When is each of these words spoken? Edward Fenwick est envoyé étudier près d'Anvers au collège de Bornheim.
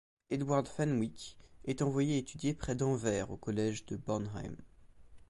Edward 0.31 0.67
Fenwick 0.67 1.37
est 1.63 1.83
envoyé 1.83 2.17
étudier 2.17 2.55
près 2.55 2.75
d'Anvers 2.75 3.29
au 3.29 3.37
collège 3.37 3.85
de 3.85 3.97
Bornheim. 3.97 4.57